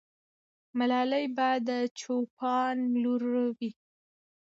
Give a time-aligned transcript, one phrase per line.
[0.77, 1.69] ملالۍ به د
[1.99, 3.23] چوپان لور
[3.57, 3.71] وي.